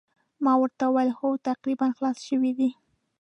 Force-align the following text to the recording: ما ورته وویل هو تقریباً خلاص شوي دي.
ما 0.43 0.53
ورته 0.61 0.83
وویل 0.87 1.11
هو 1.19 1.29
تقریباً 1.49 1.87
خلاص 1.97 2.17
شوي 2.27 2.51
دي. 2.59 2.69